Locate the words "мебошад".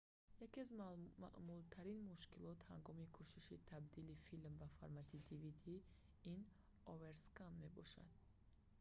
7.63-8.11